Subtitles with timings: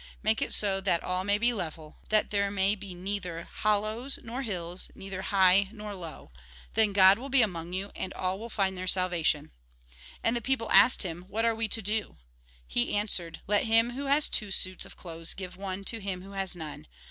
[0.23, 4.41] Make it so that all may be level, that there may be neither hollows nor
[4.41, 6.31] hills, neither high nor low.
[6.73, 9.51] Then God will be among you, and all will find their salvation."
[10.23, 12.17] And the people asked him:" What are we to do?"
[12.67, 16.23] He answered:" Let him v« ho has two suits of clothes, give one to him
[16.23, 16.65] who has none.
[16.65, 16.81] Let him Lk.
[16.81, 16.85] ii.
[16.85, 16.85] 47.
[16.85, 16.85] 48.
[16.85, 16.89] Jit.
[16.93, 16.97] iii.
[16.97, 16.99] 1.